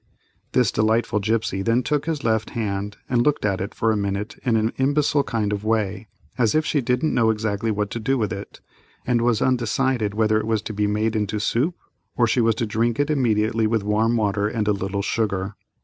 This 0.53 0.71
delightful 0.71 1.19
gipsy 1.19 1.61
then 1.61 1.83
took 1.83 2.07
his 2.07 2.23
left 2.23 2.49
hand 2.57 2.97
and 3.07 3.21
looked 3.21 3.45
at 3.45 3.61
it 3.61 3.75
for 3.75 3.91
a 3.91 3.95
minute 3.95 4.35
in 4.43 4.55
an 4.55 4.71
imbecile 4.77 5.21
kind 5.23 5.53
of 5.53 5.63
way, 5.63 6.07
as 6.39 6.55
if 6.55 6.65
she 6.65 6.81
didn't 6.81 7.13
know 7.13 7.29
exactly 7.29 7.69
what 7.69 7.91
to 7.91 7.99
do 7.99 8.17
with 8.17 8.33
it, 8.33 8.61
and 9.05 9.21
was 9.21 9.43
undecided 9.43 10.15
whether 10.15 10.39
it 10.39 10.47
was 10.47 10.63
to 10.63 10.73
be 10.73 10.87
made 10.87 11.15
into 11.15 11.37
soup, 11.37 11.75
or 12.17 12.25
she 12.25 12.41
was 12.41 12.55
to 12.55 12.65
drink 12.65 12.99
it 12.99 13.11
immediately 13.11 13.67
with 13.67 13.83
warm 13.83 14.17
water 14.17 14.47
and 14.47 14.67
a 14.67 14.71
little 14.73 15.03
sugar. 15.03 15.53